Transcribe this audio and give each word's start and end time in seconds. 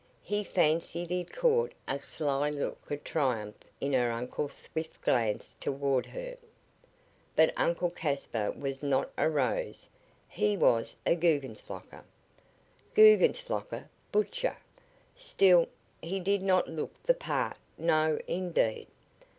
He 0.23 0.43
fancied 0.43 1.11
he 1.11 1.23
caught 1.23 1.73
a 1.87 1.99
sly 1.99 2.49
look 2.49 2.89
of 2.89 3.03
triumph 3.03 3.57
in 3.79 3.93
her 3.93 4.11
uncle's 4.11 4.55
swift 4.55 4.99
glance 5.03 5.55
toward 5.59 6.07
her. 6.07 6.37
But 7.35 7.53
Uncle 7.55 7.91
Caspar 7.91 8.49
was 8.49 8.81
not 8.81 9.11
a 9.15 9.29
rose 9.29 9.89
he 10.27 10.57
was 10.57 10.95
Guggenslocker. 11.05 12.03
Guggenslocker 12.95 13.89
butcher! 14.11 14.57
Still, 15.15 15.67
he 16.01 16.19
did 16.19 16.41
not 16.41 16.67
look 16.67 17.03
the 17.03 17.13
part 17.13 17.57
no, 17.77 18.19
indeed. 18.27 18.87